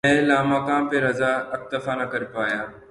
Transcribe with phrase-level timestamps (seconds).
[0.05, 2.61] مَیں لامکاں پہ رضاؔ، اکتفا نہ کر پایا